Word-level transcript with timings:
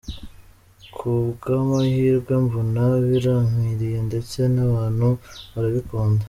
Ku 0.95 1.09
bw’amahirwe 1.31 2.33
mbona 2.45 2.83
birampiriye 3.07 3.99
ndetse 4.09 4.39
n’abantu 4.55 5.07
barabikunda”. 5.51 6.19